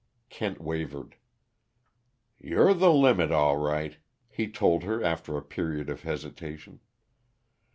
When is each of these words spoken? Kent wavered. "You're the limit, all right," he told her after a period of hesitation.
Kent 0.31 0.59
wavered. 0.59 1.13
"You're 2.39 2.73
the 2.73 2.91
limit, 2.91 3.31
all 3.31 3.57
right," 3.57 3.97
he 4.31 4.47
told 4.49 4.81
her 4.81 5.03
after 5.03 5.37
a 5.37 5.43
period 5.43 5.91
of 5.91 6.01
hesitation. 6.01 6.79